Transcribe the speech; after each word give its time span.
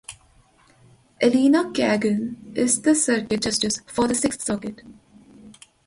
Elena 1.21 1.65
Kagan 1.73 2.53
is 2.57 2.81
the 2.81 2.95
circuit 2.95 3.41
justice 3.43 3.81
for 3.85 4.07
the 4.07 4.15
Sixth 4.15 4.41
Circuit. 4.41 4.81